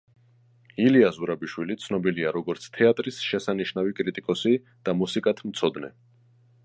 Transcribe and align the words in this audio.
ილია 0.85 1.09
ზურაბიშვილი 1.17 1.75
ცნობილია 1.83 2.31
როგორც 2.37 2.65
თეატრის 2.77 3.21
შესანიშნავი 3.29 3.95
კრიტიკოსი 4.01 4.55
და 4.89 4.97
მუსიკათმცოდნე. 5.03 5.93